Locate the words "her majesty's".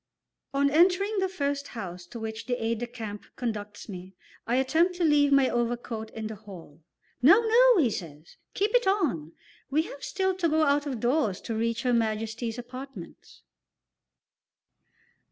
11.83-12.57